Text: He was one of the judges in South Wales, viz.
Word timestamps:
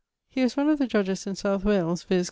He 0.31 0.41
was 0.41 0.57
one 0.57 0.67
of 0.67 0.79
the 0.79 0.87
judges 0.87 1.27
in 1.27 1.35
South 1.35 1.63
Wales, 1.63 2.01
viz. 2.01 2.19